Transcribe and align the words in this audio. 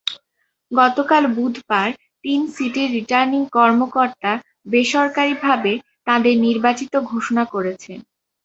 গতকাল 0.71 1.23
বুধবার 1.35 1.89
তিন 2.23 2.41
সিটির 2.55 2.89
রিটার্নিং 2.91 3.41
কর্মকর্তা 3.53 4.31
বেসরকারিভাবে 4.67 5.73
তাঁদের 6.07 6.35
নির্বাচিত 6.45 6.93
ঘোষণা 7.11 7.43
করেছেন। 7.53 7.99